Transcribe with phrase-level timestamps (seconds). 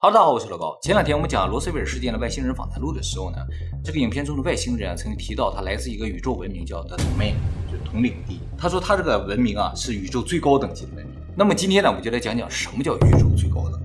[0.00, 0.78] 哈喽，大家好，我是老高。
[0.80, 3.38] 前两天我们讲罗斯威尔事件的外星人访谈录的时候呢，
[3.84, 7.34] 这个影片中的外星人啊，曾经提到他来自一个宇宙文明叫 The Domain，
[7.66, 8.38] 就是统领地。
[8.56, 11.16] 他说他这个文明啊是宇宙最高等级的文明。
[11.36, 13.80] 那么今天呢，我们就来讲讲什么叫宇宙最高等。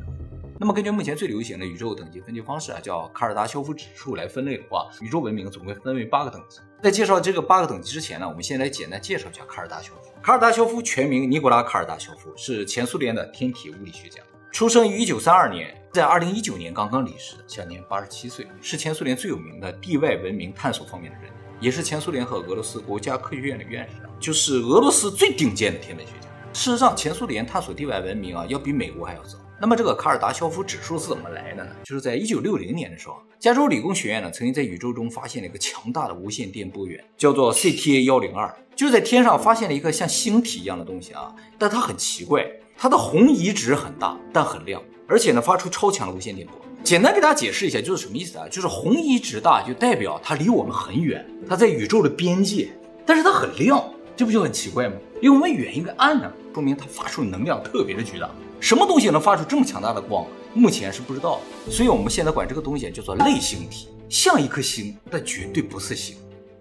[0.60, 6.60] 那么根据目前最流行的宇宙等级分级方式啊，叫卡尔达肖夫指数来分类的话，宇宙文明总共分为八个等级。
[6.84, 10.12] 在介绍这个八个等级之前呢，我们先来简单介绍一下卡尔达肖夫。
[10.22, 14.22] 卡尔达肖夫全名尼古拉·卡尔达肖夫，是前苏联的天体物理学家。
[14.54, 26.30] 出生于一九三二年，在二零一九年刚刚离世，享年八十七岁，是前苏联最有名的地外文明探索方面的人，也是前苏联和俄罗斯国家科学院的院士，就是俄罗斯最顶尖的天文学家。
[26.54, 29.40] 事实上，前苏联探索地外文明啊，要比美国还要早。
[29.60, 31.72] 那么，这个卡尔达肖夫指数是怎么来的呢？
[31.84, 42.46] 就是在一九六零年的时候，加州理工学院呢，曾经在宇宙中发现了一个强大的无线电波源，叫做 CTA 幺零二，就是在天上发现了一个像星体一样的东西啊，但它很奇怪。
[42.78, 46.56] 它的红移值很大，但很亮，而且呢发出超强的无线电波。
[46.84, 48.46] 简单给大家解释一下，就是什么意思啊？
[48.52, 52.70] 就是红移值大就代表它离我们很远，它在宇宙的边界，
[53.06, 53.82] 但是它很亮，
[54.18, 54.96] 这不就很奇怪吗？
[55.22, 58.30] 离我们远一个暗呢，说明它发出能量特别的巨大。
[58.60, 60.26] 什么东西能发出这么强大的光？
[60.54, 66.18] 目前是不知道，所以我们现在管这个东西叫做类星体，像一颗星，但绝对不是星，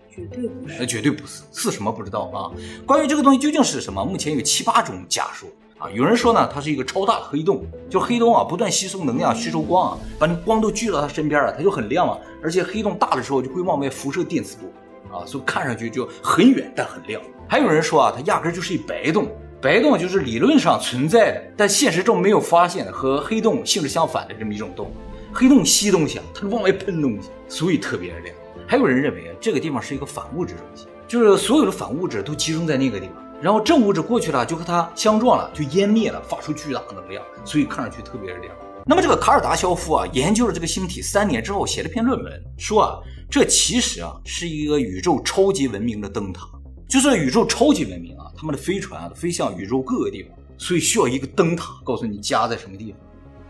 [0.08, 2.50] 绝对不是，呃，绝对不是，是什么不知道啊？
[2.86, 5.48] 关于这个东西究竟是什么，目前有七八种假说。
[5.82, 12.16] 啊，有人说呢，它是一个超大的黑洞，就黑洞啊，不断吸收能量、吸收光啊，把那光都聚到它身边了，它就很亮啊。
[12.40, 17.20] 而且黑洞大的时候就会往外辐射电磁波，啊，所以看上去就很远但很亮。
[17.48, 19.26] 还有人说啊，它压根就是一白洞，
[19.60, 24.88] 白洞就是理论上存在的，但现实中没有发现的，和黑洞性质相反的这么一种洞。
[25.32, 28.32] 黑洞吸东西啊，它往外喷东西，所以特别的亮。
[28.68, 33.16] 还有人认为啊，这个地方是一个反物质中心，就是所有的反物质都集中在那个地方。
[33.42, 38.54] 然后正物质过去了，就和它相撞了，就湮灭了，发出巨大能量，所以看上去特别亮。
[38.86, 42.98] 那么这个卡尔达肖夫啊，研究了这个星体三年之后，写了篇论文，说啊，
[43.28, 46.48] 这其实啊是一个宇宙超级文明的灯塔，
[46.88, 53.00] 就是宇宙超级文明啊，他们的飞船啊飞向宇宙各个地方，所以需要一个灯塔，告诉你家在什么地方，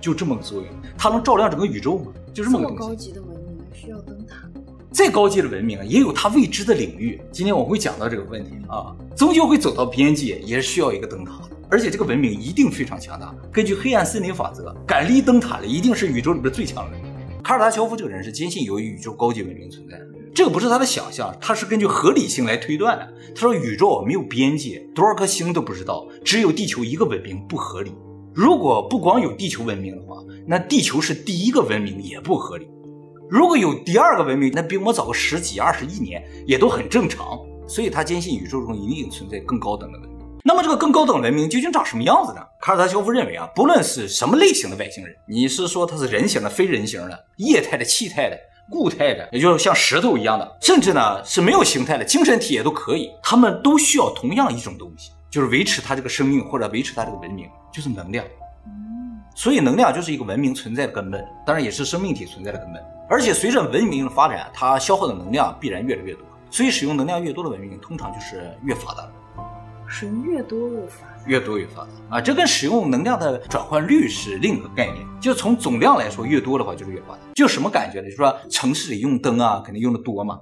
[0.00, 2.12] 就这么个作用，它能照亮整个宇宙吗？
[2.32, 2.78] 就这么个东西。
[2.78, 4.48] 高级的文明需要灯塔？
[4.92, 7.18] 再高级的文明，也有它未知的领域。
[7.32, 11.40] 今天我会讲到这个问题啊，终究会走到边界，也是需要一个灯塔。
[11.70, 13.34] 而且这个文明一定非常强大。
[13.50, 17.10] 根据黑暗森林法则，敢立灯塔的一定是宇宙里边最强的文明。
[17.42, 19.98] 卡尔达乔夫这个人是坚信有宇宙高级文明存在，
[20.34, 23.08] 这个不是他的想象，他是根据合理性来推断的。
[23.34, 27.92] 他说宇宙没有边界，多少颗星都不知道，只有地球一个文明不合理。
[28.34, 32.68] 如果不光有地球文明的话，那地球是第一个文明也不合理。
[33.32, 37.40] 如果有第二个文明，那比我们早个十几二十亿年也都很正常。
[37.66, 40.18] 所以他坚信宇宙中一定存在更高等的文明。
[40.44, 42.42] 那么这个更高等文明究竟长什么样子呢？
[42.60, 48.38] 卡尔达肖夫认为啊，不论是什么类型的外星人，你是说他是人形的、非人形的、液态的、气态的、
[48.70, 53.10] 固态的，也就是像石头一样的，甚至呢是没有形态的精神体也都可以。
[53.22, 58.22] 他们都需要同样一种东西，就是维持他这个生命或者维持他这个文明，就是能量。
[59.34, 62.82] 所以能量就是一个文明存在的根本，当然也是生命体存在的根本。
[63.08, 69.08] 而且随着文明的发展，它消耗的能量必然越来越多，所以使用能量越多的文明，通常就是越发达。
[69.86, 72.20] 使用越多越发达，越多越发达啊！
[72.20, 75.06] 这跟使用能量的转换率是另一个概念。
[75.20, 77.20] 就从总量来说，越多的话就是越发达。
[77.34, 78.04] 就什么感觉呢？
[78.04, 80.40] 就是说城市里用灯啊，肯定用的多嘛。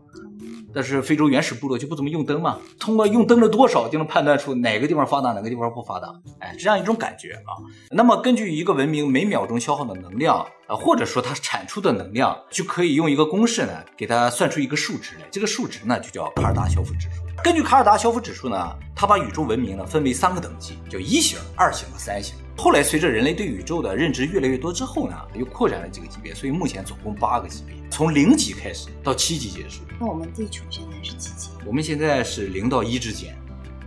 [0.74, 7.58] 但是非洲原始部落就不怎么用灯嘛，通过用灯的多少就能判断出哪个地方发达，哪个地方不发达，哎，这样一种感觉啊。
[7.90, 10.36] 那么根据一个文明每秒钟消耗的能量
[10.66, 15.26] 啊，或者说它产出的能量，就可以用一个公式呢，给它算出一个数值来。
[15.30, 17.22] 这个数值呢就叫卡尔达肖夫指数。
[17.42, 22.36] 根据卡尔达肖夫指数呢，它把宇宙文明呢分为三个等级，叫一型、二型和三型。
[22.56, 29.82] 后来随着人类对宇宙的认知越来越多之后呢，又扩展了几个级别，所以目前总共八个级别，从零级开始到七级结束。
[29.98, 31.50] 那我们地球现在是几级？
[31.66, 33.36] 我们现在是零到一之间，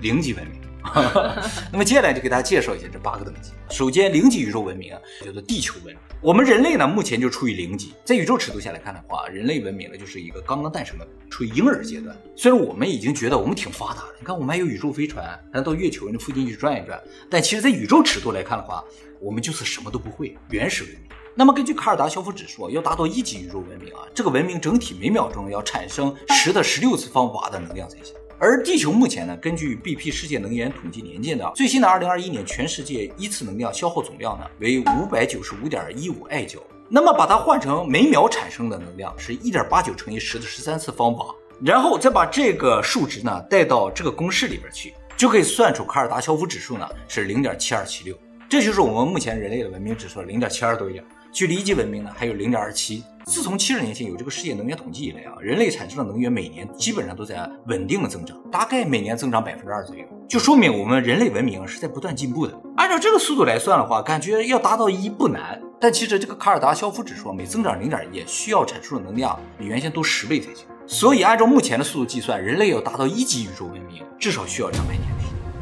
[0.02, 0.60] 零级文明。
[1.72, 3.52] 那么接下来就给大家介绍一下这八个等级。
[3.70, 4.94] 首先，零级宇宙文明
[5.26, 5.98] 叫做地球文明。
[6.20, 7.94] 我们人类呢，目前就处于零级。
[8.04, 12.14] 在宇宙尺度下来看的话，人类文明呢就是一个刚刚诞生的，处于婴儿阶段。
[12.36, 17.02] 虽然我们已经觉得我们挺发达的，你看我们还有宇宙飞船，还能到月球那附近去转一转。
[17.30, 18.84] 但其实，在宇宙尺度来看的话，
[19.22, 21.02] 我们就是什么都不会，原始文明。
[21.36, 28.14] 那么根据卡尔达肖夫指数啊，要达到一级宇宙文明啊，这个文明整体每秒钟要产生十的十六次方瓦的能量才行。
[28.38, 36.60] 而地球目前呢，根据 BP 世界能源统计年鉴的最新的二零二一年全世界一次能量消耗总量呢为五百九十五点一五艾焦。
[36.88, 41.34] 那么把它换成每秒产生的能量是一点八九乘以十的十三次方瓦，
[41.64, 48.16] 然后再把这个数值呢带到这个公式里边去，就可以算出卡尔达肖夫指数呢是零点七二七六。
[48.50, 51.04] 这就是我们目前人类的文明指数零点七二多一点。
[51.34, 53.04] 距离一级文明呢还有零点二七。
[53.26, 62.54] 自从七十年前有这个世界能源统计以来啊，人类产生的能源每年基本上都在稳定的增长，大概每年增长百分之二左右，就说明我们人类文明是在不断进步的。
[62.78, 65.60] 按照这个速度来算的话，感觉要达到一不难。
[65.80, 70.68] 但其实这个卡尔达肖夫指数每增长零点一，需要产出的能量比原先多十倍才行。
[70.86, 75.04] 所以按照目前的速度计算，人类要达到一级宇宙文明，至少需要两百年，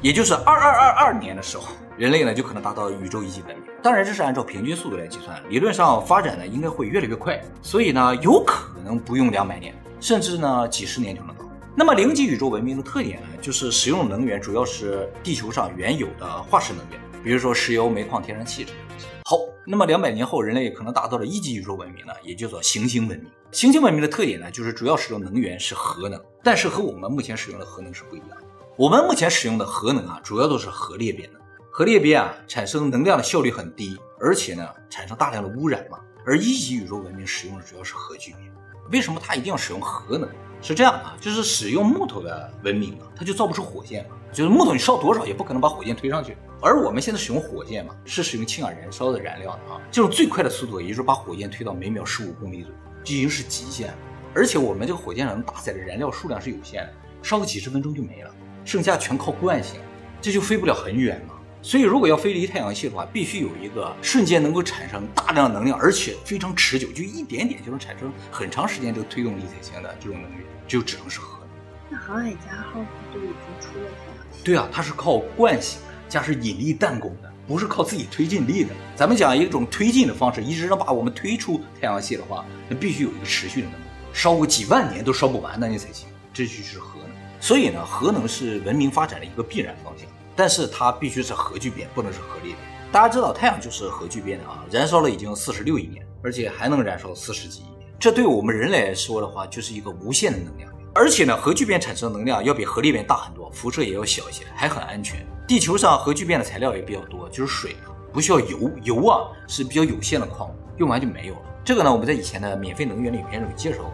[0.02, 1.70] 也就是二二二二年的时候。
[1.98, 11.46] 人类呢就可能达到宇宙一级文明，当然这是按照平均速度来计算，理论上发展呢应该会越来越快，所以呢有可能不用两百年，甚至呢几十年就能到。
[11.76, 19.08] 那么零级宇宙文明的特点呢，就是使用能源主要是地球上原有的化石能源，比如说石油、煤矿、天然气这些东西。
[19.24, 23.32] 好，那么两百年后人类可能达到了一级宇宙文明呢，也叫做行星文明。
[23.52, 28.44] 行星文明的特点呢，就是主要使用能源是核能，但是和我们目前使用的核能是不一样的。
[28.78, 31.41] 我们目前使用的核能啊，主要都是核裂变的。
[31.74, 35.98] 核裂变啊，产生能量的效率很低，而且呢，产生大量的污染嘛。
[36.26, 38.52] 而一级宇宙文明使用的主要是核聚变。
[38.92, 40.30] 为什么它一定要使用核能？
[40.62, 44.18] 是这样啊，就是使用木头的文明啊，它就造不出火箭嘛。
[44.34, 46.36] 就是木头你烧多少也不可能把火箭推上去。
[46.62, 49.80] 而我们现在使用火箭嘛，是使用氢氧燃烧的燃料的啊。
[49.90, 53.94] 这种最快的速度，也就是把火箭推到每秒十五公里左右，这已经是极限了。
[54.36, 56.94] 而且我们这个火箭上能搭载的燃料数量是有限的，
[57.24, 58.36] 烧个几十分钟就没了，
[58.66, 59.80] 剩下全靠惯性，
[60.22, 61.26] 这就飞不了很远。
[61.64, 71.40] 所以，如果要飞离太阳系的话，必须有一个瞬间能够产生大量能量，而且非常持久，就一点点就能产生很长时间这个推动力才行的这种能源，就只能是核。
[71.88, 74.44] 那航海家号不都已经出了太阳系？
[74.44, 75.80] 对啊，它是靠惯性
[76.10, 78.72] 加是引力弹弓的，不是靠自己推进力的。
[78.96, 86.08] 咱们讲一种推进的方式，一直能把我们推出太阳系的话，那必须有一个持续的能量，烧个几万年都烧不完的那才行。
[86.34, 87.12] 这就是核能。
[87.40, 90.08] 所以呢，核能是文明发展的一个必然方向。
[90.36, 92.58] 但是它必须是核聚变，不能是核裂变。
[92.92, 97.88] 大家知道太阳就是核聚变的啊，燃烧了已经四十六亿年，而且还能燃烧四十几亿年。
[98.00, 100.70] 这对我们人来说的话，就是一个无限的能量。
[100.94, 105.26] 而且呢，核聚变产生能量要比核裂变大很多，辐射也要小一些，还很安全。
[105.48, 107.76] 地球上核聚变的材料也比较多，就是水，
[108.12, 108.70] 不需要油。
[108.84, 111.42] 油啊是比较有限的矿物，用完就没有了。
[111.64, 113.94] 这个呢，我们在以前的免费能源里面有介绍过。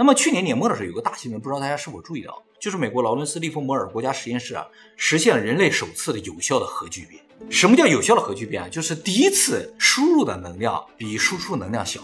[0.00, 2.40] 那么去年年末的时候，有个大新闻，不知道大家是否注意到？
[2.60, 4.64] 就是美国劳伦斯利弗摩尔国家实验室啊，
[4.94, 7.20] 实现了人类首次的有效的核聚变。
[7.50, 8.68] 什么叫有效的核聚变啊？
[8.68, 12.00] 就是第一次输入的能量比输出能量小。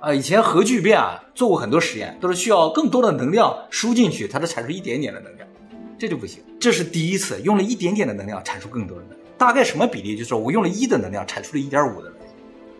[0.00, 5.48] 啊，以前核聚变啊做过很多实验，都是需要更多的能量输进去，它才产生一点点的能量，
[5.96, 6.42] 这就不行。
[6.58, 9.20] 这是第一次用了一点点的能量产出更多的能量。
[9.38, 10.16] 大概什么比例？
[10.16, 12.15] 就是我用了一的能量产出了一点五的能量。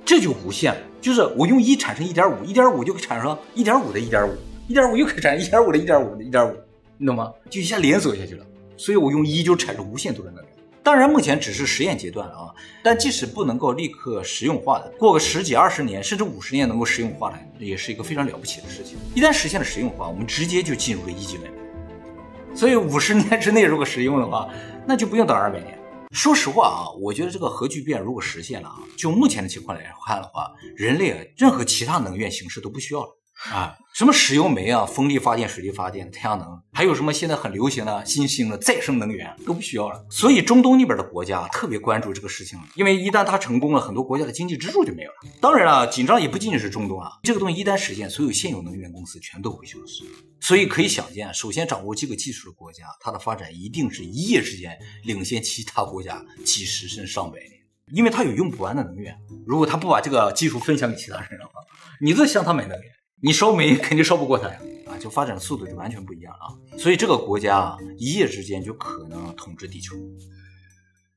[0.06, 4.32] 这就无限了，就是我用一产生一点五，一点五就产生一点五的一点五，
[4.69, 6.56] 一点五又可以产生一点五的一点五的一点五，
[6.97, 7.32] 你懂吗？
[7.50, 8.47] 就一下连锁下去了。
[8.76, 10.53] 所以我用一就产生无限多的能量。
[10.82, 12.55] 当然，目前只是实验阶段啊。
[12.85, 18.97] 但即使不能够立刻实用化的，过个十几二十年，甚至五十年能够实用化的，也是一个非常了不起的事情。
[19.12, 22.57] 一旦实现了实用化，我们直接就进入了一级文明。
[22.57, 24.49] 所以五十年之内如果实用的话，
[24.87, 25.75] 那就不用等二百年。
[26.16, 33.18] 说实话啊，我觉得这个核聚变如果实现了啊，就目前的情况来看的话，人类啊，任何其他能源形式都不需要了。
[33.52, 40.05] 啊，什么石油煤啊、风力发电、水力发电、太阳能，还有什么现在很流行的新兴的再生能源都不需要了。
[40.11, 45.16] 所以中东那边的国家特别关注这个事情，因为一旦它成功了，很多国家的经济支柱就没有了。
[45.40, 50.02] 当然了，紧张也不仅仅是中东啊，这个东西一旦实现，所有现有能源公司全都会消失。
[50.40, 57.50] 所以可以想见，首先掌握这个技术的国家，它的发展一定是一夜之间领先其他国家几十甚至上百年，
[57.93, 59.16] 因为它有用不完的能源。
[59.47, 61.52] 如果他不把这个技术分享给其他人的话，
[62.00, 62.90] 你就向他买能源。
[63.26, 64.56] 你烧煤肯定烧不过它呀，
[64.87, 66.47] 啊，就发展的速度就完全不一样啊。
[66.78, 69.97] 所以这个国家啊，一夜之间就可能统治地球。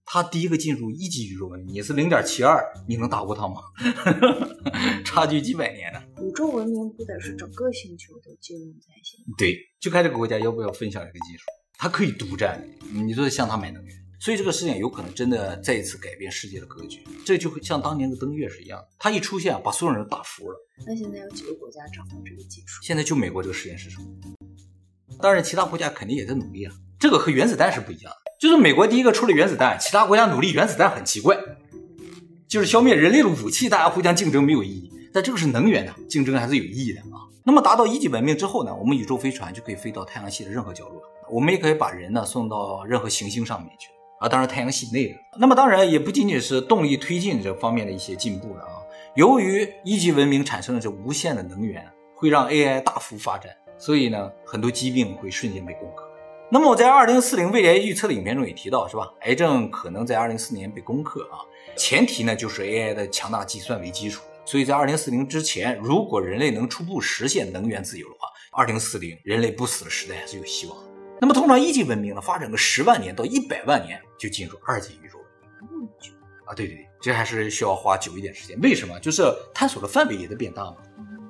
[0.05, 3.61] 他第一个进入一级宇宙文明，你是零点七二，你能打过他吗？
[5.05, 6.01] 差距几百年呢。
[6.23, 9.23] 宇宙文明不得是整个星球都进入才行？
[9.37, 11.43] 对，就看这个国家要不要分享这个技术。
[11.77, 13.95] 它可以独占，你就是向它买能源。
[14.19, 20.57] 所以这个事件有可能真的再一次改变世界的格局，这就会像当年的登月是一样，它一出现把所有人都打服了。
[20.85, 22.83] 那现在有几个国家掌握这个技术？
[22.83, 24.35] 现在就美国这个实验室成功，
[25.21, 26.73] 当然其他国家肯定也在努力啊。
[26.99, 31.37] 这个和原子弹是不一样的，就是美国第一个出了原子弹，其他国家努力原子弹很奇怪。
[32.47, 34.91] 就是消灭人类的武器，大家互相竞争没有意义。
[35.13, 37.23] 但这个是能源的竞争还是有意义的啊。
[37.45, 43.87] 那么达到一级文明之后呢，我们宇宙飞船就可以飞到太阳系的任何角落，我们也可以把人呢送到任何行星上面去
[44.19, 45.15] 啊，当然太阳系内的。
[45.37, 48.83] 那么当然也不仅仅是动力推进这方面的一些进步了啊。
[49.15, 56.03] 由于一级文明产生的这无限的能源，会让 AI 大幅发展，所以呢，很多疾病会瞬间被攻克。
[56.51, 59.11] 那么我在二零四零未来预测的影片中也提到，是吧？
[59.21, 61.39] 癌症可能在二零四年被攻克啊，
[61.75, 64.23] 前提呢就是 AI 的强大计算为基础。
[64.45, 70.75] 所以在二零四零之前，如果人类能初步实现能源自由的话，二零四零人类不死的时代还是有希望。
[71.21, 75.17] 那么通常一级文明呢，发展个十万年到一百万年就进入二级宇宙
[75.61, 75.89] 文明。
[76.45, 78.59] 啊，对对对，这还是需要花久一点时间。
[78.61, 78.99] 为什么？
[78.99, 79.23] 就是
[79.53, 80.77] 探索的范围也在变大嘛。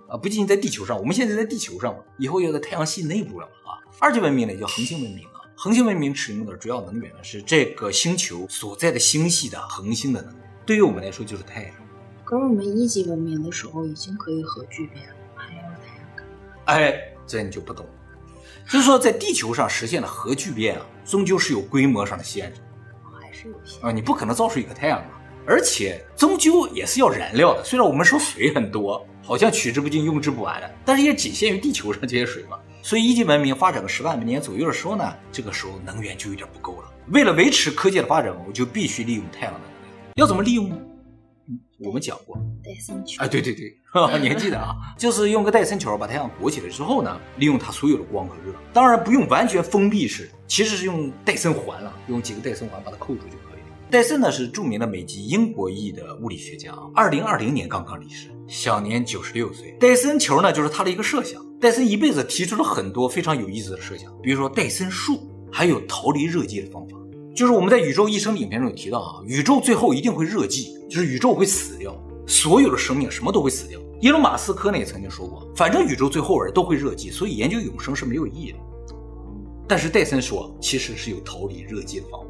[0.10, 3.72] 啊，不仅仅在地球上，我们现在在地球上嘛，以后要在太阳系内部了嘛。
[3.72, 5.40] 啊，二级文明呢叫恒星文明啊。
[5.56, 10.44] 恒星文明使用的主要能源呢是这个星球所在的星系的恒星的能源。
[10.66, 11.74] 对于我们来说就是太阳。
[12.24, 16.26] 可是我们一级文明的时候已经可以核聚变了，还要太阳？
[16.66, 17.92] 哎，这你就不懂了。
[18.66, 22.69] 就是说，在地球上实现的核聚变啊，终究是有规模上的限制，还
[23.42, 23.92] 是有限啊。
[23.92, 25.12] 你不可能造出一个太阳嘛，
[25.46, 27.64] 而且终究也是要燃料的。
[27.64, 32.60] 虽然我们说水很多，好像取之不尽、用之不完的，但是也仅限于地球上这些水嘛。
[32.82, 36.92] 所以一级文明发展个十万年左右的时候呢，这个时候能源就有点不够了。
[37.12, 39.72] 为了维持科技的发展，我就必须利用太阳能量。
[40.16, 40.78] 要怎么利用呢？
[41.80, 43.76] 我们讲过戴森球，哎，对对对，
[44.22, 44.76] 你还记得啊？
[44.98, 48.54] 就是用个戴森球把太阳裹起来之后呢，利用它所有的光和热。
[48.72, 53.76] 当然不用完全封闭式，其实是用戴森环了，用几个戴森环把它扣住就可以了。
[53.90, 59.76] 戴森呢是著名的美籍英国裔的物理学家，二零二零年刚刚离世，享年九十六岁。
[59.80, 61.44] 戴森球呢就是他的一个设想。
[61.60, 66.96] 戴森一辈子提出了很多非常有意思的设想，比如说戴森树，还有逃离热寂的方法。
[67.36, 71.96] 就是我们在《宇宙一生》影片中有提到啊，宇宙最后一定会热寂，就是宇宙会死掉，
[72.30, 73.80] 所有的生命什么都会死掉。
[74.00, 78.60] 伊隆马斯科呢也曾经说过，反正宇宙最后人都会热寂，所以研究永生是没有意义的。
[79.68, 82.28] 但是戴森说，其实是有逃离热寂的方法，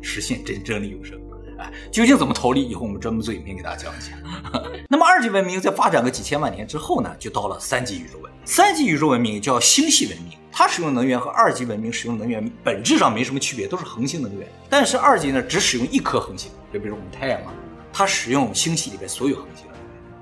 [0.00, 1.16] 实现真正的永生。
[1.58, 2.66] 哎，究竟怎么逃离？
[2.66, 4.62] 以后我们专门做影片给大家讲一讲。
[4.88, 8.40] 那么二级文明在发展个几千万年之后呢，就到了三级宇宙文明。
[8.44, 10.38] 三级宇宙文明叫星系文明。
[10.50, 14.46] 它使用能源和二级文明使用能源本质上没什么区别，都是恒星能源。
[14.68, 17.54] 但是二级呢，只使用一颗恒星，就比如我们太阳啊，
[17.92, 19.66] 它使用星系里边所有恒星。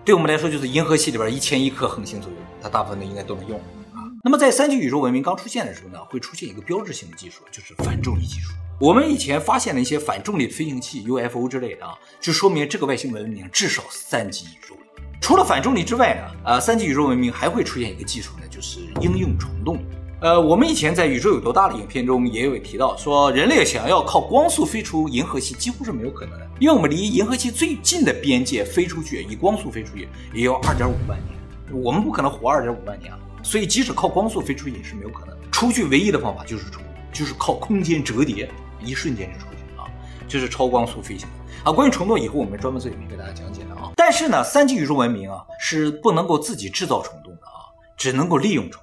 [0.05, 3.59] 对我们来说，就是银河系里边一千亿颗恒星左右，它大部分的应该都能用
[3.93, 4.01] 啊。
[4.25, 8.53] 那么在三级宇宙文明刚出现的时候呢，会出现一个标志性的技术，就是反重力技术。
[8.81, 14.75] 我们以前发现的一些反重力飞行器、UFO 之类的啊，就说明这个外星文明至少三级宇宙。
[15.21, 19.79] 除了反重力之外呢，啊，三级宇宙文明还会出现一个技术呢，就是应用虫洞。
[20.21, 35.35] 呃，我们以前在《宇宙有多大》的影片中也有提到，说人类想要靠光速飞出银河系几乎是没有可能的，因为我们离银河系最近的边界飞出去，以光速飞出去也要二点五万年，我们不可能活二点五万年啊，所以即使靠光速飞出去也是没有可能。
[35.51, 38.47] 出去唯一的方法就是虫，就是靠空间折叠，
[38.85, 39.89] 一瞬间就出去啊，
[40.29, 41.27] 这是超光速飞行
[41.65, 41.73] 啊。
[41.73, 43.93] 关于虫洞，以后我们专门做影片给大家讲解的啊。
[43.97, 48.83] 但是呢，三级宇宙文明啊是不能够自己制造虫洞的啊，只能够利用虫。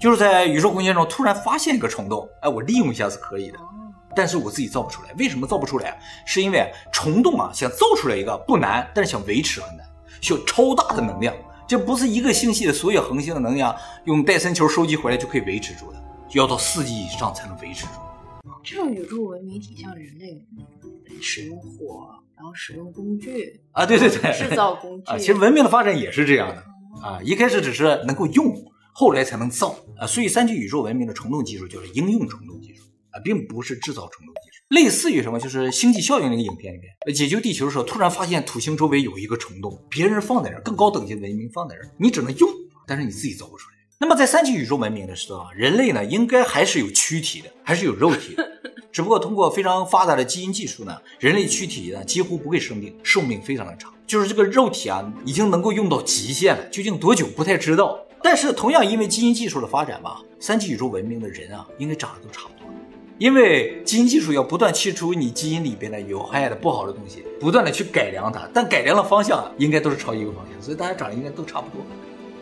[0.00, 3.58] 就是在宇宙空间中突然发现一个虫洞，哎，我利用一下是可以的，
[4.16, 5.12] 但是我自己造不出来。
[5.18, 6.00] 为什么造不出来？
[6.24, 9.86] 是因为虫洞啊，想造出来一个不难，但是想维持很难，
[10.22, 11.34] 需要超大的能量。
[11.68, 13.76] 这不是一个星系的所有恒星的能量
[14.06, 16.02] 用戴森球收集回来就可以维持住的，
[16.32, 17.92] 要到四级以上才能维持住。
[18.64, 20.42] 这种宇宙文明挺像人类，
[21.20, 26.64] 使用火，然后使用工具啊，对对对，制造工具 啊，其实文明的发展也是这样的
[27.06, 28.69] 啊，一开始只是能够用。
[28.92, 34.64] 后来才能造啊，所以三级宇宙文明的虫洞技术就是应用虫洞技术啊，并不是制造虫洞技术。
[34.68, 42.48] 类似于什么，就是星际效应那个影片里面，解救地球的时候，突然发现土星周围有一个虫洞，别人放在那儿，更高等级的文明放在那儿，你只能用，
[42.86, 43.76] 但是你自己造不出来。
[43.98, 48.48] 那么在三级宇宙文明的时候啊，人类呢应该还是有躯体的，还是有肉体的，
[48.92, 57.98] 只不过通过非常发达的基因技术呢，人类躯体呢几乎不会生病，寿命非常的长，就是这个肉体啊已经能够用到极限了，究竟多久不太知道。
[58.22, 62.70] 但是同样，因为基因技术的发展吧，三级宇宙文明的人啊，应该长得都差不多。
[63.18, 71.84] 因为基因技术要不断去除你基因里边的有害的、不好的东西，不断的去改良它，但改良的方向应该都是朝一个方向，所以大家长得应该都差不多。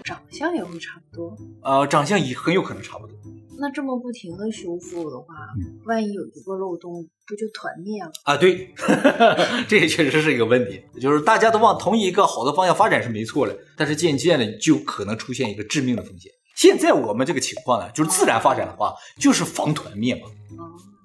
[0.05, 1.37] 长相也会差不多。
[1.63, 3.17] 呃，长相也很有可能差不多。
[3.61, 8.11] 那这么不停的修复的话，嗯、万一有一个漏洞，不就团灭了？
[8.23, 8.73] 啊，对，
[9.67, 16.31] 这也确实是一个问题，就是大家都往同一个好的方向发展是没错的，但是渐渐的就可能出现一个致命的风险。
[16.55, 20.23] 现在我们这个情况呢，就是自然发展的话，就是防团灭嘛。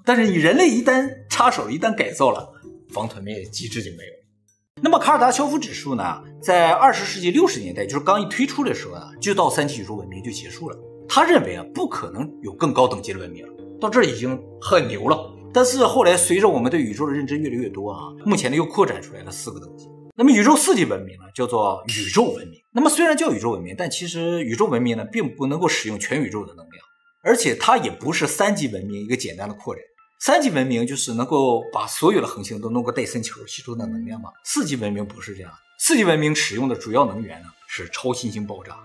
[0.06, 2.48] 但是你人类一旦插手，一旦改造了，
[2.92, 4.82] 防团灭机制就没有。
[4.82, 10.78] 那么卡尔达肖夫指数呢，在二十世纪六十年代，就是刚一推出的时候呢，就到三级宇宙文明就结束了。
[11.16, 13.46] 他认为啊，不可能有更高等级的文明，
[13.80, 15.32] 到这已经很牛了。
[15.54, 19.88] 但是后来随着我们对宇宙的认知越来越多啊，目前呢又扩展出来了四个等级。
[20.16, 22.60] 那么宇宙四级文明呢，叫做宇宙文明。
[22.72, 26.84] 那么虽然叫宇宙文明，但其实宇宙文明呢，并不能够使用全宇宙的能量，
[27.24, 29.84] 而且它也不是三级文明一个简单的扩展。
[30.20, 34.32] 三级文明就是能够把所有的恒星都弄个戴森球吸收的能量嘛。
[34.44, 38.76] 四级文明不是这样，四级文明使用的主要能源呢是超新星爆炸。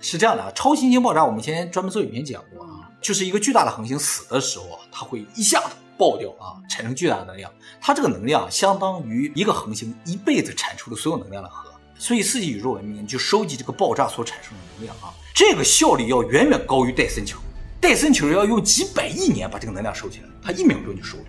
[0.00, 7.50] 是这样的啊，超新星爆炸我们以前专门做影片讲过啊，就是一个巨大的恒星死的时候啊，它会一下子爆掉啊，产生巨大的能量。
[7.80, 11.68] 它这个能量相当于一个恒星一辈子产出的所有能量的和。
[12.00, 17.38] 所以四级宇宙文明就收集这个爆炸所产生的能量啊，这个效率要远远高于戴森球。
[17.80, 21.24] 戴森球要用几百亿年把这个能量收起来，它一秒钟就收了，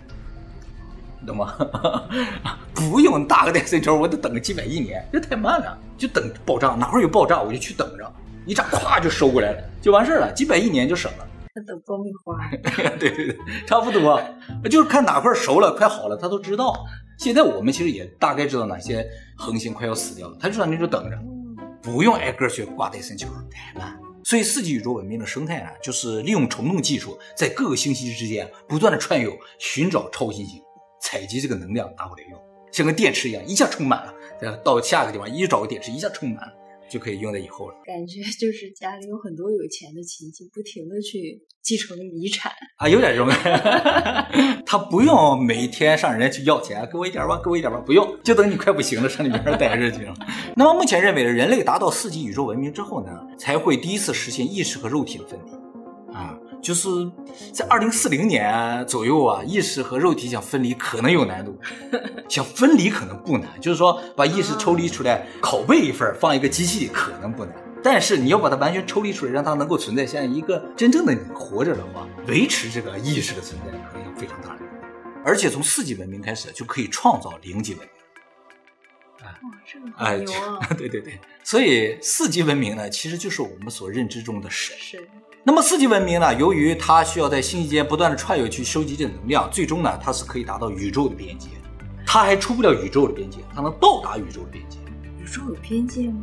[1.26, 1.54] 懂吗？
[2.72, 5.76] 不用打个戴森球，我得等个几百亿年，这太慢了。
[5.98, 8.12] 就等爆炸，哪会有爆炸我就去等着，
[8.46, 11.26] 一炸咵就收过来了，就完事了，几百亿年就省了。
[11.66, 12.38] 等爆米花。
[12.98, 14.20] 对对对，差不多，
[14.70, 16.84] 就是看哪块熟了，快好了，他都知道。
[17.18, 19.06] 现在我们其实也大概知道哪些
[19.36, 21.18] 恒星快要死掉了，他就在那就等着，
[21.82, 23.98] 不用挨个去挂戴森球，太慢。
[24.24, 30.62] 所以，四级宇宙文明的生态啊，就是利用虫洞技术，在各个星系之间不断的串游，寻找超新星，
[31.02, 36.52] 采集这个能量拿回来用，像个电池一样，一下充满了，再到下个地方一找个电池，一下充满了。
[36.90, 37.74] 就可以用在以后了。
[37.84, 43.28] 感觉 就是家里有很多有钱的亲戚，不停的去继承遗产啊，有点这种。
[44.66, 50.14] 他不用每天上人家去要钱，给我一点吧，给我一点吧，不用，就等你快不行了，上你边上待着去了。
[50.56, 55.59] 那么目前认为，人类达到四级宇宙文明之后呢，才会第一次实现意识和肉体的分离啊。
[56.62, 56.88] 就是
[57.52, 61.58] 在二零四零年左右啊，意识和肉体想分离可能有难度，
[62.28, 74.88] 想分离可能不难，就是说把意识抽离出来，拷贝一份放一个机器可能不难，但是你要把它完全抽离出来，让它能够存在像一个真正的你活着的话，维持这个意识的存在可能有非常大的难度，
[75.24, 77.90] 而且从四级文明开始就可以创造零级文明。
[79.22, 80.58] 啊，这个啊！
[80.68, 84.74] 哎，对对对，所以四级文明呢，其实就是我们所认知中的神。
[84.78, 85.08] 是。
[85.42, 86.34] 那么四级文明呢？
[86.34, 91.48] 由于它需要在星系间不断的串游去收集这能量，最终呢，它是可以达到宇宙的边界。
[92.06, 94.78] 它还出不了宇宙的边界，它能到达宇宙的边界。
[95.18, 96.20] 宇宙有边界吗？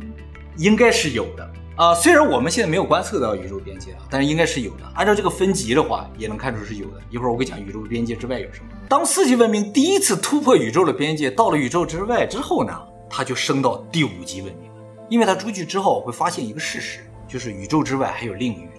[0.56, 4.84] 应该是有的啊、虽然我们现在没有观测到宇宙边界啊，但是应该是有的。
[4.94, 7.00] 按照这个分级的话，也能看出是有的。
[7.10, 8.66] 一会儿我会讲宇宙边界之外有什么。
[8.88, 12.72] 当四级文明第一次突破宇宙的边界，到了宇宙之外之后呢，
[13.10, 14.76] 它就升到第五级文明了。
[15.08, 18.77] 因为它出去之后会发现一个事实，就是宇宙之外还有另一个。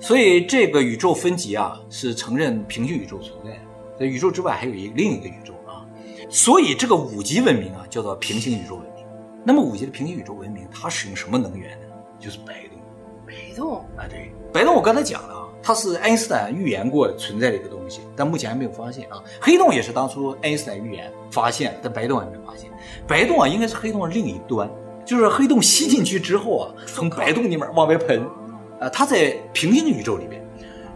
[0.00, 3.60] 所以这个宇宙分级啊，是承认平行宇宙存在的，
[3.98, 5.86] 在宇宙之外还有一个另一个宇宙啊。
[6.30, 9.04] 所以这个五级文明啊，叫做平行宇宙文明。
[9.44, 11.86] 那么五级的平行宇宙文明，它使用什么能源呢？
[12.18, 12.78] 就是白洞。
[13.26, 19.22] 白洞啊，对，白洞我刚才讲了啊，它是爱因斯坦预言过存在的一个东西，但目前还没有发现啊。
[19.38, 22.70] 黑洞也是当初爱因斯坦预言发现，但白洞还没发现。
[23.06, 24.68] 白洞啊，应该是黑洞的另一端，
[25.04, 28.26] 就是黑洞吸进去之后啊，从白洞里面往外喷。
[28.80, 30.42] 呃，它在平行宇宙里面，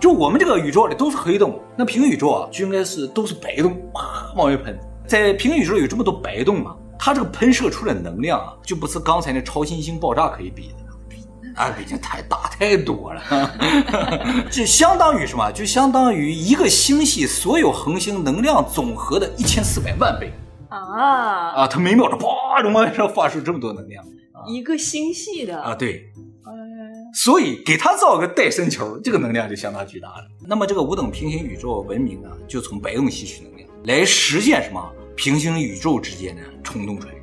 [0.00, 4.78] 就我们这个宇宙里都是黑洞，那平行宇宙啊就应该是都是白洞，啪往外喷。
[5.06, 10.74] 在平行宇宙有这么多白洞嘛，它这个喷射出的能量啊，就不是刚才那超新星爆炸可以比的，
[11.10, 11.18] 比
[11.56, 13.22] 啊，毕竟太大太多了，
[14.50, 15.52] 就相当于什么？
[15.52, 20.32] 就相当于一个星系所有恒星能量总和的一千四百万倍
[20.70, 21.68] 啊啊！
[21.68, 24.02] 它每秒钟啪就往外上发射这么多能量，
[24.48, 26.10] 一个星系的啊，对。
[27.14, 30.26] 所以给他造个戴森球，这个能量就相当巨大了。
[30.46, 37.20] 那么这个五等平行宇宙文明呢，就从白洞吸取能量，来实现什么平行宇宙之间的虫洞穿越。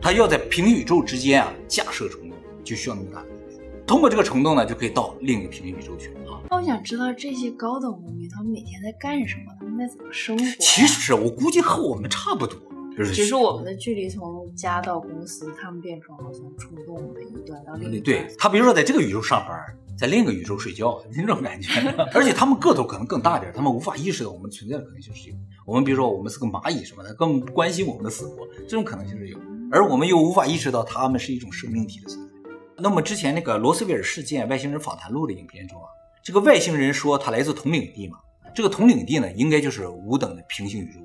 [0.00, 3.60] 他要在平行宇宙之间啊架设虫洞，就需要那么大的能量。
[3.86, 6.40] 通过这个虫洞呢，就可以到另一个平行宇宙去啊。
[6.50, 9.52] 那我想知道这些高等文明他们每天在干什么？
[9.60, 10.44] 他们在怎么生活？
[10.58, 12.58] 其实我估计和我们差不多。
[12.96, 18.02] 只是我们的距离从家到公司，他们变成了从触动的一端到另一端。
[18.02, 19.58] 对，他比如说在这个宇宙上班，
[19.98, 21.70] 在另一个宇宙睡觉， 那种感觉。
[22.14, 25.36] 而且他们个头可能更大点，他们无法意识到我们存在的可能性是有。
[25.66, 29.38] 我们比如说我们是个蚂蚁什么的，更关心我们的死活，这种可能性是有。
[29.72, 32.50] 而我们又无法意识到他们是一种生命体的存在。
[32.76, 35.86] 那么之前那个罗斯威尔事件外星人访谈录的影片中啊，
[36.22, 38.18] 这个外星人说他来自统领地嘛，
[38.54, 41.00] 这个统领地呢，应该就是五等的平行宇宙。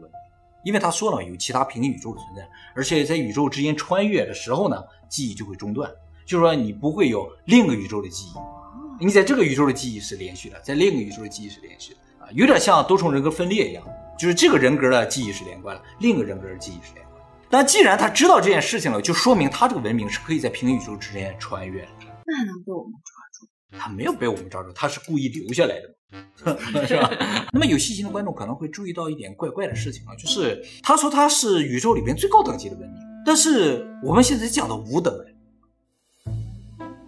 [0.63, 4.76] 因为他说了有其他平行宇宙的存在，而且在宇宙之间穿越的时候呢，
[5.08, 5.89] 记忆就会中断，
[6.26, 13.84] 就是说你不会有另一个宇宙的记忆，你在这个宇宙的记忆是连续的，在另一个宇宙的记忆是连续的啊，有点像多重人格分裂一样，
[14.17, 17.22] 就是这个人格的记忆是连贯的，另一个人格的记忆是连贯。
[17.50, 21.89] 但既然他知道这件事情了，就说明他这个文明是可以在平行宇宙之间穿越的。
[22.26, 23.48] 那还能被我们抓住？
[23.80, 25.95] 他没有被我们抓住，他是故意留下来的。
[26.88, 27.48] 是吧？
[27.54, 35.36] 那么有细心的观众可能会注意到一点怪怪的事情啊，就是他说他是宇宙里边最高等级的文明，但是我们现在讲的五等人，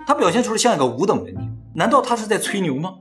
[0.06, 2.94] 他表现出了像一个五等文明，难道他是在吹牛吗？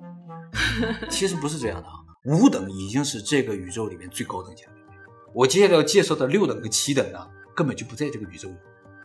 [1.10, 4.96] 其实不是这样的啊，五等已经是这个宇宙里面最高等级的文明，
[5.34, 7.18] 我接下来要介绍的六等和七等呢，
[7.54, 8.54] 根本就不在这个宇宙里，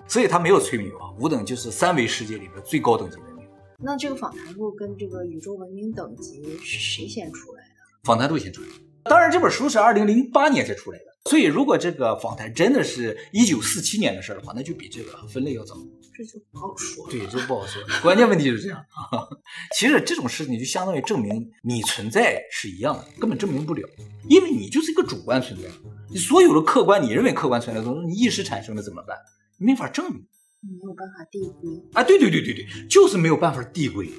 [0.08, 3.35] 所以他没有吹牛啊，五等就是三维世界里边最高等级的。
[3.80, 7.70] 那这个访谈录跟这个宇宙文明等级是谁先出来的？
[8.04, 8.74] 访谈录先出来的。
[9.04, 15.76] 当然，这本书是二零零八年才出来的，所以如果这个访谈真的是一九四七年的事的话，那就比这个分类要早。
[16.18, 17.06] 这就不好说。
[17.10, 17.84] 对，这不好说。
[18.02, 18.84] 关键问题就是这样。
[19.78, 23.88] 其实这种事情就相当于证明你存在是一样的，根本证明不了，
[24.30, 25.68] 因为你就是一个主观存在。
[26.10, 29.18] 你所有的客观，你认为客观存在的东西，你意识产生了怎么办？
[29.60, 30.26] 你没法证明。
[30.68, 32.04] 没有办法递归啊！
[32.04, 34.10] 对对对对对，就是没有办法递归，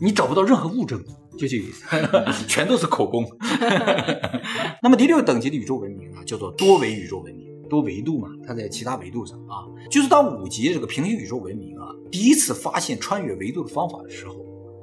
[0.00, 1.02] 你找不到任何物证，
[1.36, 1.84] 就这个意思，
[2.46, 3.24] 全都是口供。
[4.82, 14.34] 那么第六等级的宇宙文明呢，叫做多维宇宙文明，多维度嘛，它在其他维度上啊，就是当五级这个平行宇宙文明啊，第一次发现穿越维度的方法的时候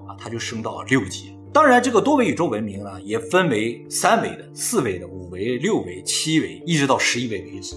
[0.08, 1.36] 啊，它就升到了六级。
[1.54, 7.76] 当然，这个多维宇宙文明呢，也分为三维的、四维的、五维、六维、七维，一直到十一维为止。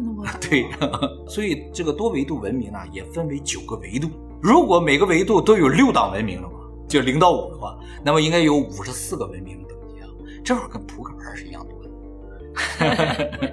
[0.40, 0.66] 对，
[1.28, 4.10] 所以这个多维度文明啊，也分为九个维度。
[4.42, 6.54] 如果每个维度都有六档文明的话，
[6.88, 10.08] 就零到五的话，那么应该有五十四个文明的等级啊，
[10.44, 11.86] 正好跟扑克牌是一样多的。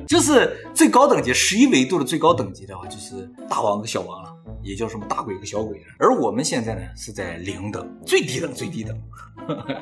[0.08, 4.29] 就是最高等级十一维度的最高等级的话，就是大王和小王了，
[4.62, 5.82] 也叫什么大鬼和小鬼。
[5.99, 8.97] 而我们现在呢，是在零等，最低等，最低等，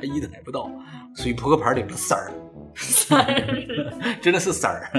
[0.01, 0.71] 一等还不到，
[1.15, 2.31] 所以扑克牌里的三儿。
[2.75, 4.89] 三儿真的是三儿。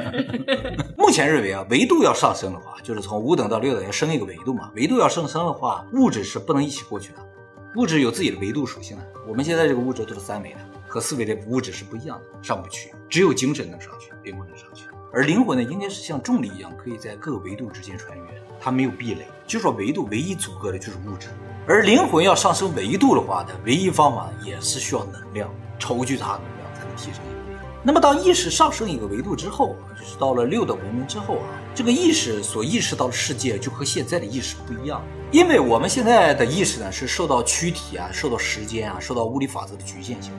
[0.96, 4.70] 目前认为啊，维度要上升的话，就是从五等到六等要升一个维度嘛。
[4.74, 7.18] 维度要上升的话，物质是不能一起过去的，
[7.76, 9.06] 物质有自己的维度属性的。
[9.26, 12.92] 我们现在这个物质都是三维的，和四维的物质是不一样的，上不去。
[13.08, 14.87] 只有精神能上去，灵魂能上去。
[15.12, 18.24] 而灵魂呢，应该是像重力一样，可以在各个维度之间穿越，
[18.61, 19.26] 它没有壁垒。
[19.46, 21.28] 就说维度唯一阻隔的就是物质，
[21.66, 27.20] 而灵魂要上升维度的话呢，唯一方法也是需要能量，超巨大能量才能提升。
[27.85, 35.03] 那么，当意识上升一个维度之后，就是到了六的文明之后啊，这个意识所意识到的世界就和现在的意识不一样。
[35.33, 40.33] 因为我们现在的意识呢，是受到躯体啊、受到时间啊、受到物理法则的局限性。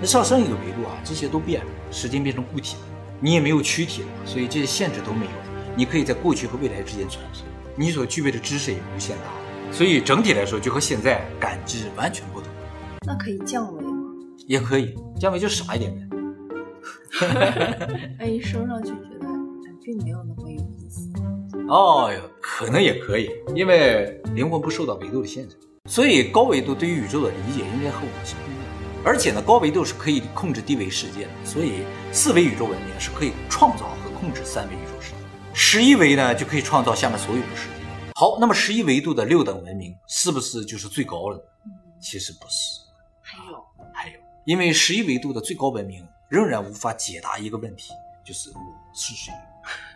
[0.00, 2.82] 那上升一个维度啊，这些都变了，时间变成固体了，
[3.20, 5.30] 你也没有躯体了，所以这些限制都没有。
[5.76, 7.42] 你可以在过去和未来之间穿梭，
[7.76, 12.48] 你所具备的知识也无限大，所以整体来说就和现在感知完全不同。
[13.06, 13.92] 那可以降维吗？
[14.48, 16.17] 也可以，降维就傻一点呗。
[18.18, 19.26] 哎，一升上去觉得
[19.84, 21.10] 并没有那么有意思。
[21.68, 28.64] 哦哟，可能也可以，因为灵魂不受到维度的限制，所以高维度对于宇宙的理解应该和我们相不一样。
[29.04, 35.16] 而且呢，高维度是可以控制低维世界的，所以四维宇宙文明是可以创造和控制三维宇宙世界，
[35.52, 37.74] 十一维呢就可以创造下面所有的世界。
[38.14, 41.42] 好，那么十一维度的六等文明是不是就是最高了呢？
[42.00, 42.80] 其实不是，
[43.20, 44.14] 还有还有，
[44.46, 46.02] 因为十一维度的最高文明。
[46.28, 47.90] 仍然无法解答一个问题，
[48.22, 48.60] 就是我
[48.92, 49.32] 是谁？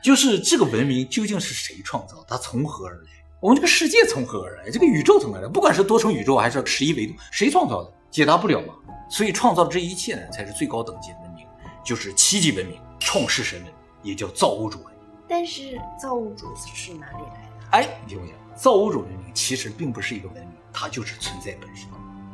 [0.03, 2.25] 就是这个文明究竟是谁创造？
[2.27, 3.11] 它从何而来？
[3.39, 4.71] 我们这个世界从何而来？
[4.71, 5.49] 这个宇宙从何而来？
[5.49, 7.93] 不管是多重宇宙还是十一维度，谁创造的？
[8.11, 8.75] 解答不了嘛。
[9.11, 11.47] 所以创造这一切呢，才是最高等级的文明，
[11.85, 15.05] 就是七级文明，创世神文，也叫造物主文明。
[15.29, 17.67] 但是造物主是哪里来的？
[17.73, 21.87] 哎，你听我讲，造物主文明其实并不是一个文明，它就是存在本身。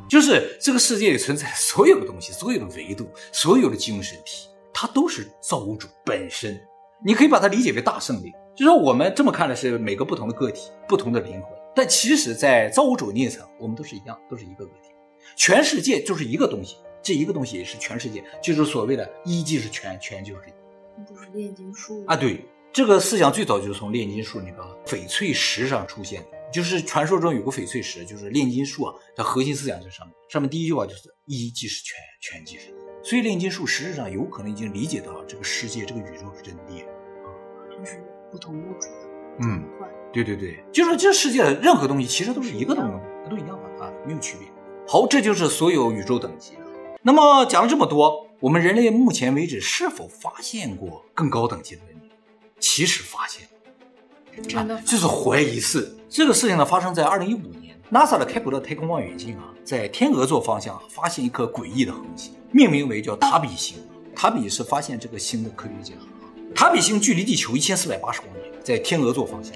[0.09, 6.59] 就是这个世界里存在所有的东西，所有的维度，所有的精神体，它都是造物主本身。
[7.05, 11.43] 你可以把它理解为大圣灵，就是说我们这么看的是每个不同的个体，不同的灵魂。
[11.75, 14.89] 但其实，在造物主那一层，我们都是一样，都是一个个体。
[15.37, 20.53] 全世界就是一个东西，这一个东西也是全世界，就是所谓的一即是全，全就是一。
[20.97, 22.15] 那不是炼金术啊？
[22.15, 22.43] 对，
[22.73, 26.38] 这个思想最早就是从炼金术那个翡翠石上出现的。
[26.51, 30.15] 就是传说中有个翡翠石，就是炼金术啊，它核心思想在上面。
[30.27, 32.73] 上面第一句话就是一即是全，全即是一。
[33.03, 36.61] 所以炼金术实质上有可能已经理解到这个世界、这个宇宙是真的。
[37.79, 38.95] 就是不同物质的。
[39.41, 39.63] 嗯，
[40.11, 42.91] 对对对，就是这世界的任何东西其实都是一个东西，
[43.23, 44.47] 它都一样的啊，没有区别。
[44.87, 46.53] 好，这就是所有宇宙等级。
[47.01, 52.11] 那么讲了这么多，我们人类目前为止是否发现过更高等级的文明？
[52.59, 53.47] 其实发现。
[54.47, 63.77] 真的，就是怀疑是这个事情呢，发生在二零一五年，NASA 的开普勒太空望远镜啊，在天鹅座方向发现一颗诡异的恒星，命名为叫塔比星。
[64.15, 65.93] 塔比是发现这个星的科学家。
[66.53, 69.53] 塔比星距离地球一千四百八十光年，在天鹅座方向。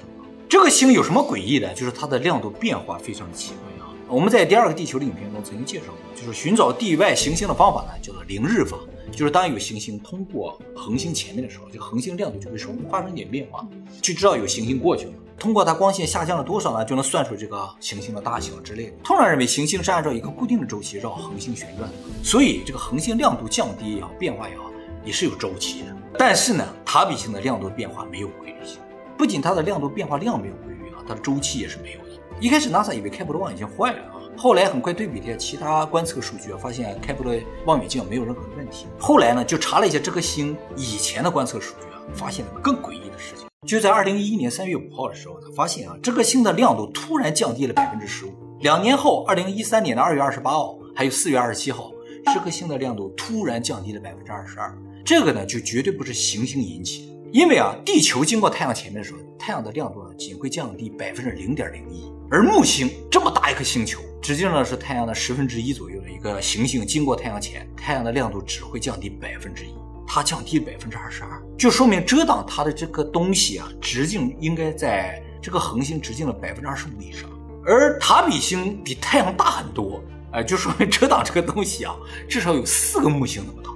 [0.48, 1.74] 这个星有什么诡异的？
[1.74, 3.90] 就是它的亮度变化非常的奇怪啊。
[4.08, 8.78] 我们在第二个地球的影片中曾经介绍过，就是寻找地外行星的方法呢，叫做凌日法。
[9.14, 13.66] 就是当有行星通过恒星前面的时候，这个恒星亮度就会稍微发生一点变化，
[14.02, 15.12] 就知道有行星过去了。
[15.38, 18.92] 通过它光线下降了多少呢，就能算出这个行星的大小之类的。
[19.02, 24.70] 通常认为行星是按照一个固定的周期绕恒星旋转的，所以这个恒星亮度降低也好，变化也好，
[25.04, 25.96] 也是有周期的。
[26.16, 28.78] 但是呢，塔比星的亮度变化没有规律性，
[29.18, 32.04] 不仅它的亮度变化量没有规律啊，它的周期也是没有的。
[32.40, 34.13] 一开始 NASA 以为开普勒望远镜坏了啊。
[34.36, 38.86] 后来很快对比了其他观测数据，发现开普勒望远镜没有任何的问题。
[38.98, 43.46] 后来呢，就查了一下这颗星以前的观测数据啊，发现了更诡异的事情。
[43.66, 48.32] 就在二零一一年三月五号的时候，他发现啊，这颗星的亮度突然降低了百分之十五。
[48.60, 51.90] 两年后，二零一三年的二月二十八号，还有四月二十七号，
[52.26, 54.76] 这颗星的亮度突然降低了百分之二十二。
[55.04, 64.00] 这个呢，就绝对不是行星引起的，因为啊，地球经过太阳前面的时候，太阳的亮度呢，仅会降低百分之零点零一，而木星这么大一颗星球。
[64.22, 69.74] 直径呢，是太阳的十分之一左右的一个行星经过太阳前，太阳的亮度只会降低百分之一，
[70.06, 77.28] 它降低百分之二十二，就说明遮挡它的这个东西啊，直径应该在这个恒星直径的百分之二十五以上。
[77.66, 81.96] 而塔比星比太阳大很多，哎，就说明遮挡这个东西啊，
[82.28, 83.73] 至少有四个木星那么大，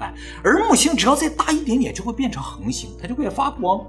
[0.00, 3.86] 哎，而木星只要再大一点点，就会变成恒星，它就会发光，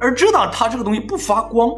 [0.00, 1.70] 而遮挡它这个东西不发光。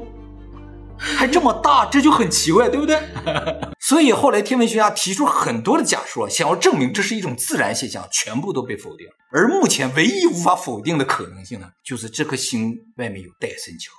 [0.99, 2.99] 还这么大，这就很奇怪，对不对？
[3.81, 9.07] 所以后来天文学家提出很多的假说，想要证明这是一种自然现象，全部都被否定。
[9.31, 13.93] 而目前唯一无法否定的可能性呢，就是这颗星外面有戴森球。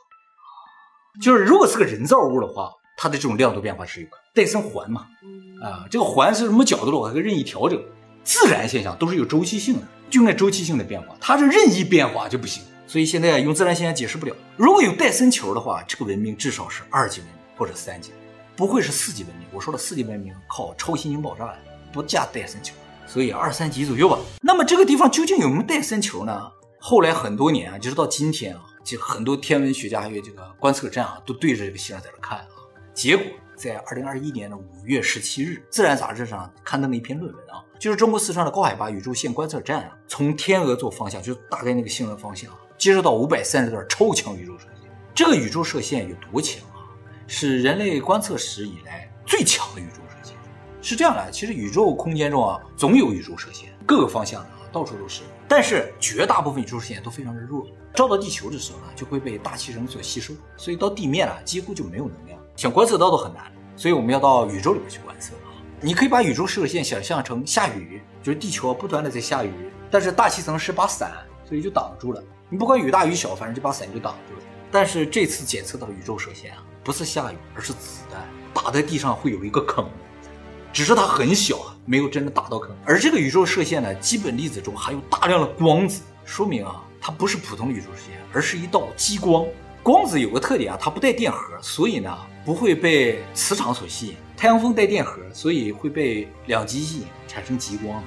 [1.21, 5.05] 就是如果是个人造物的话，它的这种亮度变化是有个戴森环嘛？
[5.63, 7.79] 啊，这个环是什么角度的话，可以任意调整。
[8.27, 12.61] 自然现象都是有周期性的，就那周期性的变化，它是任意变化就不行。
[12.85, 14.35] 所以现在用自然现象解释不了。
[14.57, 18.11] 如果有戴森球的话，这个文明至少是二级文明或者三级，
[18.53, 19.47] 不会是四级文明。
[19.53, 21.53] 我说的四级文明靠超新星爆炸，
[21.93, 24.19] 不加戴森球，所以二三级左右吧。
[24.41, 26.51] 那么这个地方究竟有没有戴森球呢？
[26.79, 32.47] 后来很多年啊，就是到今天啊，就很多天文学家还有这个观测站啊，都对着这个星在这看啊。
[32.93, 42.51] 结果在二零二一年的五月十七日，《自然》杂志上刊登了一篇论文啊，就是中国四川的高海拔宇宙线观测站啊，从天鹅座方向，就大概那个星的方向。
[42.77, 46.81] 接收到五百三十段超强宇宙射线，这个宇宙射线有多强啊？
[47.27, 50.35] 是人类观测史以来最强的宇宙射线。
[50.81, 55.23] 是这样的，其实宇宙空间中啊，总有宇宙射线，各个方向的啊，到处都是。
[55.47, 63.51] 但是绝大部分宇宙射线都非常的弱，照到地球的时候呢，就会被大气层所吸收，所以到地面啊，几乎就没有能量，想观测到都很难。
[63.75, 65.33] 所以我们要到宇宙里面去观测。
[65.79, 69.51] 你可以把宇宙射线想象成下雨，就是地球不断的在下雨，
[69.91, 71.11] 但是大气层是把伞，
[71.47, 72.23] 所以就挡住了。
[72.49, 74.41] 你不管雨大雨小，反正这把伞就挡住了。
[74.71, 79.87] 但是这次检测到宇宙射线啊，不是下雨，而是子弹打在地上会有一个坑，
[80.73, 82.75] 只是它很小，没有真的打到坑。
[82.83, 89.45] 而这个宇宙射线呢，基本粒子中含有大量的光子，说明啊，它不是普通的宇宙射线，而是一道激光。
[89.83, 94.15] 光子有个特点啊，它不带电荷，所以呢不会被磁场所吸引。
[94.37, 98.03] 太阳风带电荷，所以会被两极吸引，产生极光。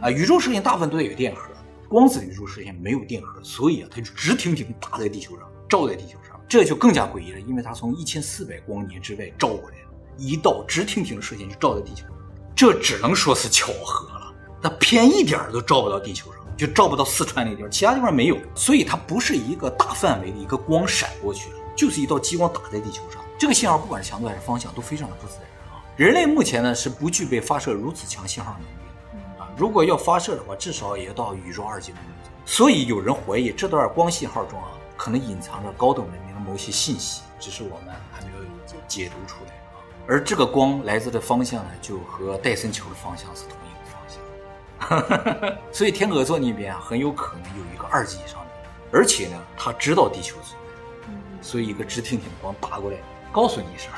[0.00, 1.42] 啊，宇宙射线大部分都带有电荷。
[1.88, 9.76] 光子的宇宙射线没有电荷，所以啊，它就直挺挺打在地球上，照在地球上，这就更加诡异了，因为它从一千四百光年之外照过来，
[10.16, 12.12] 一道直挺挺的射线就照在地球上，
[12.54, 14.32] 这只能说是巧合了。
[14.62, 23.20] 它偏一点都照不到地球上，就照不到四川那地方，其他地方没有，所以它不是一个大范围的一个光闪过去了，就是一道激光打在地球上。
[23.36, 25.51] 这个信号不管是强度还是方向都非常的不自然。
[26.02, 28.74] 人类目前呢是不具备发射如此强信号能力
[29.36, 29.48] 的啊。
[29.56, 32.12] 如果要发射的话，至少也要到宇宙二级文明。
[32.44, 39.78] 所以有人怀疑这段光信号中啊，可能隐藏着高等文明的某些信息，只是我们还没有解读出来啊。
[40.08, 45.56] 而这个光来自的方向呢，就和戴森球的方向是同一个方向。
[45.70, 48.50] 所以天鹅座那边啊，很有可能有一个二级以上的，
[48.90, 50.58] 而且呢，他知道地球存
[51.00, 52.96] 在，所以一个直挺挺的光打过来，
[53.30, 53.88] 告诉你一声，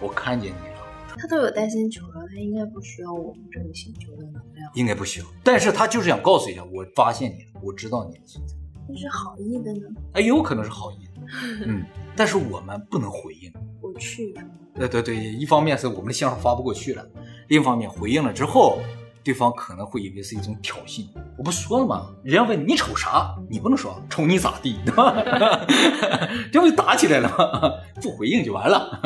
[0.00, 0.73] 我看见你了。
[1.16, 5.26] 他都有戴森球了，他应该不需要我们这个星球的能量，应该不需要。
[5.42, 8.54] 但是他就是想告诉一下，我发现你了，我知道你的存在。
[8.88, 9.88] 那是好意的呢？
[10.12, 11.22] 哎，有可能是好意的，
[11.66, 11.84] 嗯。
[12.16, 13.52] 但是我们不能回应。
[13.80, 14.34] 我去。
[14.74, 17.06] 对对对，一方面是我们的信号发不过去了，
[17.48, 18.78] 另一方面回应了之后，
[19.22, 21.06] 对方可能会以为是一种挑衅。
[21.38, 22.14] 我不说了吗？
[22.22, 25.14] 人家问你，你瞅啥，你不能说瞅你咋地，对吧？
[26.52, 27.72] 这不就打起来了吗？
[28.02, 29.00] 不回应就完了。